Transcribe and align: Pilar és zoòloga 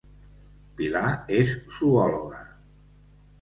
Pilar 0.79 1.11
és 1.41 1.51
zoòloga 1.77 2.41